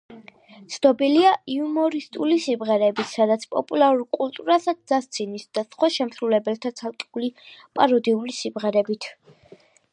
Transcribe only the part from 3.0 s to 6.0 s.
სადაც პოპულარულ კულტურასაც დასცინის და სხვა